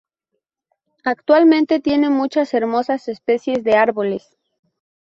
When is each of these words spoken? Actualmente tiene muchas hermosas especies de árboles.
Actualmente 1.05 1.79
tiene 1.79 2.09
muchas 2.09 2.55
hermosas 2.55 3.07
especies 3.07 3.63
de 3.63 3.75
árboles. 3.75 4.35